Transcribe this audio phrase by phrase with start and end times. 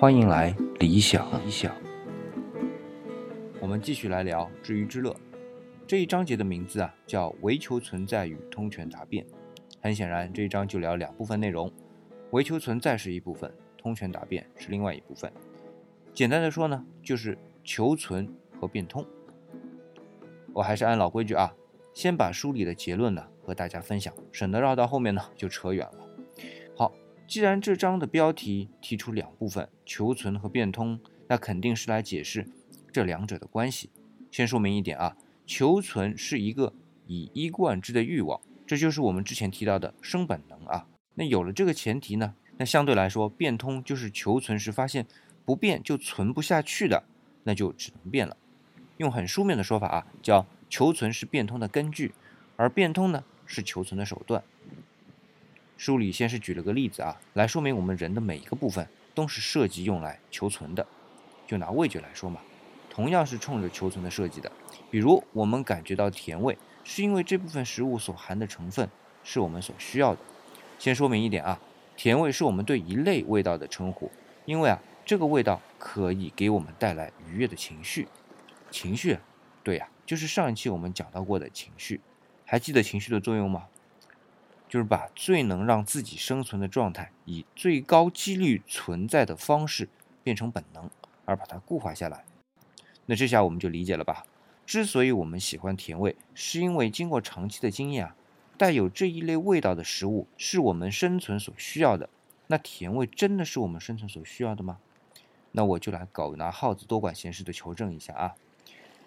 [0.00, 1.76] 欢迎来理想理想。
[3.60, 5.14] 我们继续来聊知鱼之乐
[5.86, 9.26] 这一章节的名字啊，叫唯求存在与通权达变。
[9.82, 11.70] 很显然，这一章就聊两部分内容：
[12.30, 15.30] 唯求存在是一部分，通权达变是另外一部分。
[16.14, 18.26] 简单的说呢，就是求存
[18.58, 19.04] 和变通。
[20.54, 21.52] 我还是按老规矩啊，
[21.92, 26.06] 先把书里的结论呢和大家分享，省得绕到后面呢就扯远了。
[27.30, 30.98] 既然这章的标题提出两部分，求存和变通，
[31.28, 32.44] 那肯定是来解释
[32.90, 33.88] 这两者的关系。
[34.32, 35.16] 先说明一点啊，
[35.46, 36.72] 求存是一个
[37.06, 40.88] 以一贯之的欲望，这就是我们之前提到的生本能啊。
[41.14, 45.06] 那有了这个前提呢，那相对来说，变通就是求存时发现
[45.44, 47.04] 不变就存不下去的，
[47.44, 48.36] 那就只能变了。
[48.96, 52.12] 用很书面的说法啊，叫求存是变通的根据，
[52.56, 54.42] 而变通呢是求存的手段。
[55.80, 60.86] 书里先是举了个例子啊，来说明我们人的每一个部分都是设计用来求存的。
[61.46, 62.38] 就拿味觉来说嘛，
[62.90, 64.52] 同样是冲着求存的设计的。
[64.90, 68.86] 比如我们感觉到甜味，是因为这部分食物所含的成分
[69.24, 70.20] 是我们所需要的。
[70.78, 71.58] 先说明一点啊，
[71.96, 74.12] 甜味是我们对一类味道的称呼，
[74.44, 78.06] 因为啊这个味道可以给我们带来愉悦的情绪。
[78.70, 79.16] 情绪，
[79.64, 82.02] 对呀，就是上一期我们讲到过的情绪，
[82.44, 83.64] 还记得情绪的作用吗？
[84.70, 89.88] 就是把最能让自己生存的状态，以最高几率存在的方式
[90.22, 90.88] 变成本能，
[91.24, 92.24] 而把它固化下来。
[93.06, 94.24] 那这下我们就理解了吧？
[94.64, 98.16] 之所以我们喜欢甜味，是因为经过长期的经验啊，
[98.56, 102.08] 带有这一类味道的食物是我们生存所需要的。
[102.46, 104.78] 那甜味真的是我们生存所需要的吗？
[105.50, 108.36] 那我就来狗拿耗子多管闲事的求证一下啊。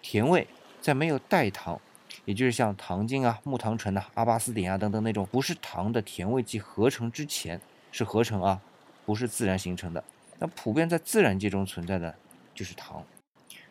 [0.02, 0.46] 甜味
[0.82, 1.80] 在没有代糖，
[2.24, 7.60] 也就是像糖精啊、木糖醇呐、阿巴斯点啊等等那种不是糖的甜味剂合成之前
[7.92, 8.60] 是合成啊，
[9.04, 10.02] 不是自然形成的。
[10.38, 12.14] 那普遍在自然界中存在的
[12.54, 13.04] 就是糖，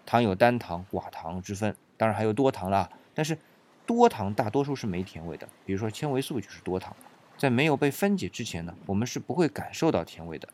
[0.06, 2.90] 糖有单糖、寡糖之分，当然还有多糖啦。
[3.14, 3.38] 但是
[3.86, 6.96] 多糖大多数是没甜味的，比如说纤维素就是多糖，
[7.38, 10.48] 在没有被分解之前呢，我们是不会感受到甜味的。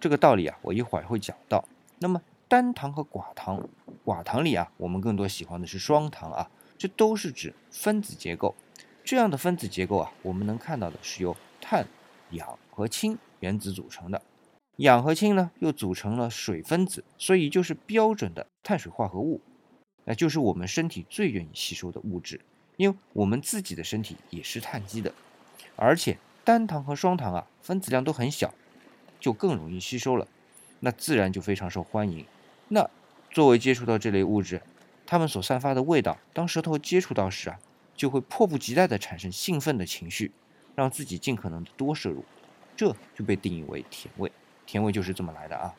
[0.00, 1.64] 这个道理啊，我一会儿会讲到。
[1.98, 3.68] 那么单糖和寡糖。
[4.04, 6.50] 寡糖里啊，我们更多喜欢的是双糖啊，
[6.82, 8.56] 这都是指分子结构。
[9.04, 11.86] 这样的分子结构啊，我们能看到的是由碳、
[12.30, 14.20] 氧和氢原子组成的。
[14.78, 19.40] 氧和氢呢，又组成了水分子，所以就是标准的碳水化合物。
[20.06, 22.40] 那就是我们身体最愿意吸收的物质，
[22.76, 25.14] 因为我们自己的身体也是碳基的。
[25.76, 28.52] 而且单糖和双糖啊，分子量都很小，
[29.20, 30.26] 就更容易吸收了，
[30.80, 32.26] 那自然就非常受欢迎。
[32.66, 32.90] 那
[33.30, 34.60] 作为接触到这类物质，
[35.12, 37.60] 它们所散发的味道，当舌头接触到时啊，
[37.94, 40.32] 就会迫不及待地产生兴奋的情绪，
[40.74, 42.24] 让自己尽可能的多摄入，
[42.74, 44.32] 这就被定义为甜味。
[44.64, 45.74] 甜味就是这么来的啊。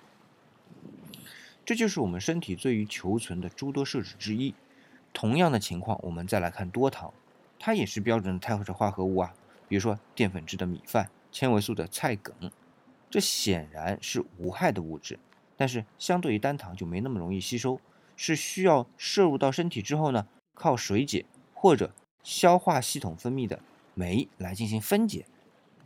[1.65, 4.53] 这就是我们身体对于求存的诸多设置之一。
[5.13, 7.11] 同样的情况，我们再来看多糖，
[7.57, 9.33] 它也是标准的碳水化合物啊。
[9.67, 12.51] 比如说淀粉质的米饭、纤维素的菜梗，
[13.09, 15.17] 这显然是无害的物质。
[15.57, 17.81] 但是相对于单糖就没那么容易吸收，
[18.15, 21.93] 是需要摄入到身体之后呢，靠水解或者
[22.23, 23.59] 消化系统分泌的
[23.93, 25.25] 酶来进行分解，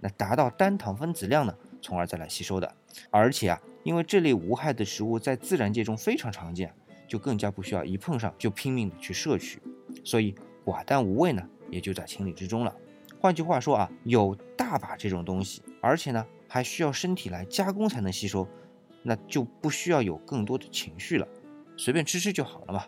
[0.01, 2.75] 那达到单糖分子量呢，从而再来吸收的。
[3.09, 6.73] 而且啊，因为这类无害的食物在自然界中非常常见，
[7.07, 9.61] 就更加不需要一碰上就拼命的去摄取，
[10.03, 12.75] 所以寡淡无味呢，也就在情理之中了。
[13.19, 18.47] 换句话说啊，有大把这种东西，而且呢还需要身体来加工才能吸收。
[19.03, 21.25] 那就不需要有更多的情绪了，
[21.77, 22.85] 随便吃吃就好了嘛。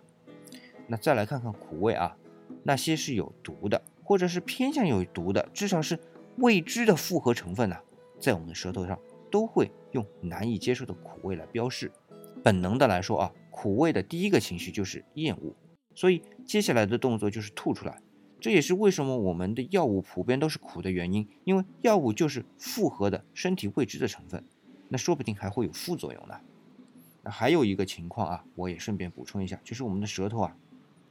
[0.88, 2.18] 那再来看看苦味啊，
[2.64, 6.00] 那些是有毒的，或者是偏向有毒的，至少是
[6.38, 7.78] 未知的复合成分呢，
[8.20, 11.92] 在我们的舌头上都会用难以接受的苦味来标示。
[12.44, 15.54] 本能的来说啊，苦味的第一个情绪就是厌恶，
[15.94, 18.02] 所以接下来的动作就是吐出来。
[18.40, 24.44] 这也是为什么我们的药物普遍都是苦的原因，因为药物就是复合的身体未知的成分。
[24.88, 26.40] 那说不定还会有副作用呢。
[27.24, 30.56] 那还有一个情况啊，我也顺便补充一下，就是我们的舌头啊，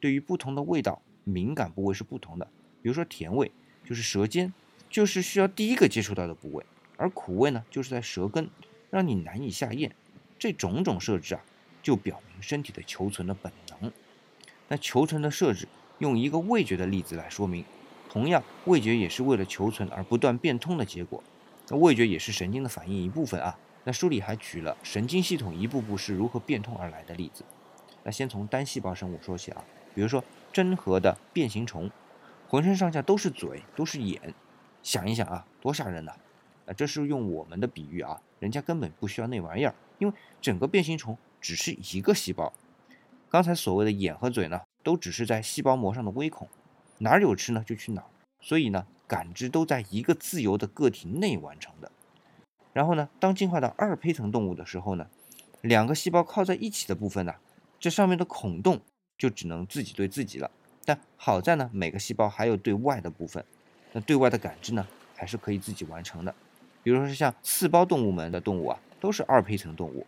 [0.01, 2.47] 对于不同的味道敏感部位是不同的。
[2.81, 3.51] 比如说甜味，
[3.85, 4.53] 就是舌尖，
[4.89, 6.65] 就是需要第一个接触到的部位；
[6.97, 8.49] 而苦味呢，就是在舌根，
[8.91, 9.95] 让你难以下咽。
[10.39, 11.43] 这种种设置啊，
[11.83, 13.93] 就表明身体的求存的本能。
[14.69, 15.67] 那求存的设置，
[15.99, 17.65] 用一个味觉的例子来说明，
[18.09, 21.23] 同样，味觉也是为了求存而不断变通的结果。
[21.69, 23.59] 那味觉也是神经的反应一部分啊。
[23.89, 27.43] 那书里还举了神经系统一步步是如何变通而来的例子。
[28.03, 29.65] 那先从单细胞生物说起啊，
[29.95, 31.91] 比如说真核的变形虫，
[32.51, 34.35] 浑身上下都是嘴，都是眼，
[34.83, 36.13] 想一想啊，多吓人呐！
[36.67, 40.13] 啊，这是用我们的比喻啊，人家根本不需要那玩意儿，因为
[40.43, 42.53] 整个变形虫只是一个细胞，
[43.31, 46.47] 刚才所谓的眼和嘴呢，都只是在细胞膜上的微孔，
[46.99, 48.09] 哪儿有吃呢就去哪儿，
[48.39, 51.91] 所以呢，感知都在一个自由的个体内完成的。
[52.79, 55.09] 然后呢，当进化到二胚层动物的时候呢，
[55.63, 57.35] 两个细胞靠在一起的部分呢，
[57.81, 58.81] 这上面的孔洞
[59.17, 60.49] 就只能自己对自己了。
[60.85, 63.45] 但好在呢，每个细胞还有对外的部分，
[63.93, 64.87] 那对外的感知呢，
[65.17, 66.33] 还是可以自己完成的。
[66.85, 70.07] 比如说是像四胞动物门的动物啊，都是二胚层动物。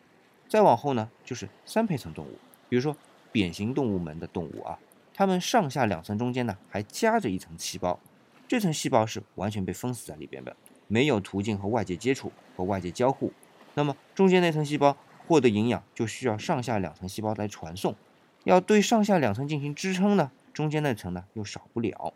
[0.48, 2.38] 再往后呢，就是三胚层动物。
[2.68, 2.96] 比如说
[3.32, 4.78] 扁形动物门的动物啊，
[5.12, 7.98] 它们上下两层中间呢，还夹着一层细胞，
[8.46, 10.56] 这层细胞是完全被封死在里边的。
[10.90, 13.32] 没有途径和外界接触和外界交互，
[13.74, 14.96] 那么中间那层细胞
[15.28, 17.94] 获得营养就需要上下两层细胞来传送，
[18.42, 22.12] 要对上下两层进行支撑呢，中间那层呢又少不了。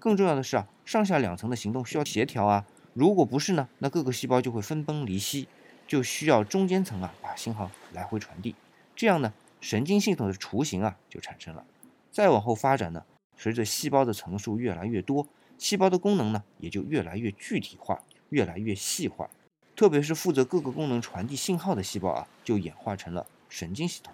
[0.00, 2.64] 更重要的是啊，上下两层的行动需要协调啊，
[2.94, 5.46] 如果不是呢，那各个细胞就会分崩离析，
[5.86, 8.54] 就需要中间层啊把信号来回传递，
[8.94, 11.62] 这样呢，神经系统的雏形啊就产生了。
[12.10, 13.04] 再往后发展呢，
[13.36, 15.26] 随着细胞的层数越来越多。
[15.58, 19.28] 细胞的功能呢，也就越来越具体化，越来越细化。
[19.74, 24.12] 特别是负责各个功能传递信号的细胞啊，就演化成了神经系统。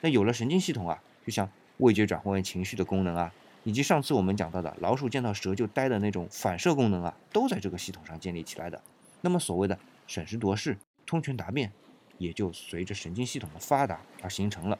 [0.00, 1.48] 那有了神经系统啊，就像
[1.78, 3.32] 味觉转换为情绪的功能啊，
[3.64, 8.82] 以及上次我们讲到的老鼠见到蛇就呆的那种反射功能啊，都在这个系统上建立起来的。
[9.22, 10.76] 那么所谓的审时度势、
[11.06, 11.72] 通权达变，
[12.18, 14.78] 也就随着神经系统的发达而形成了。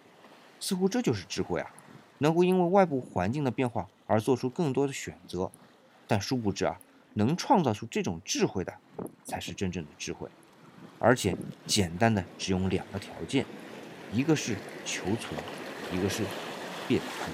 [0.60, 1.70] 似乎这就是智慧啊，
[2.18, 5.50] 能够因为外部环境的变化而做出更多的选择。
[6.06, 6.78] 但殊不知啊，
[7.14, 8.74] 能创造出这种智慧的，
[9.24, 10.28] 才是真正的智慧，
[10.98, 13.46] 而且简单的只用两个条件，
[14.12, 15.40] 一个是求存，
[15.92, 16.22] 一个是
[16.86, 17.32] 变通。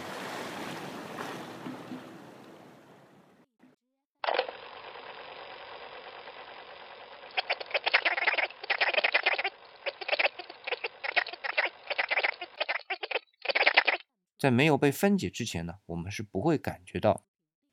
[14.39, 17.25] 在没有被分解之前呢，我们是不会感觉到。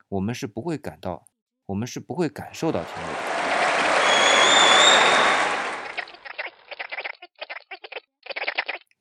[0.08, 1.26] 我们是不会感到，
[1.66, 3.18] 我们是不会感受到甜味的。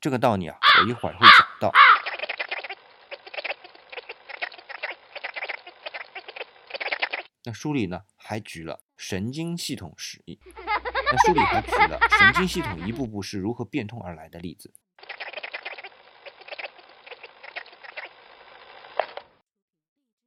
[0.02, 1.72] 这个道理啊，我一会儿会讲到。
[7.44, 10.40] 那书里呢，还举了神经系统实例。
[11.12, 14.74] 那书里还举了神经系统一步步是如何变通而来的例子。